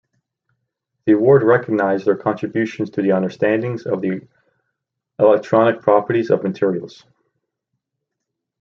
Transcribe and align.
The 1.05 1.11
award 1.11 1.43
recognized 1.43 2.05
their 2.07 2.15
contributions 2.17 2.89
to 2.89 3.03
the 3.03 3.11
understandings 3.11 3.85
of 3.85 4.01
the 4.01 4.27
electronic 5.19 5.81
properties 5.83 6.31
of 6.31 6.41
materials. 6.41 7.05